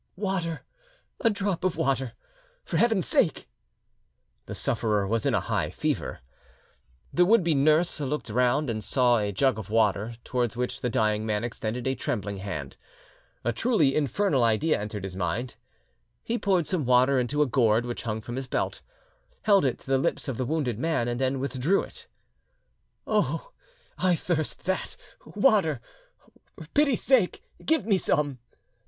[0.17, 0.63] "Water,
[1.19, 2.13] a drop of water,
[2.65, 3.47] for Heaven's sake!"
[4.47, 6.21] The sufferer was in a high fever.
[7.13, 10.89] The would be nurse looked round and saw a jug of water, towards which the
[10.89, 12.77] dying man extended a trembling hand.
[13.43, 15.53] A truly infernal idea entered his mind.
[16.23, 18.81] He poured some water into a gourd which hung from his belt,
[19.43, 22.07] held it to the lips of the wounded man, and then withdrew it.
[23.05, 23.51] "Oh!
[23.99, 25.79] I thirst that water!...
[26.57, 28.39] For pity's sake, give me some!"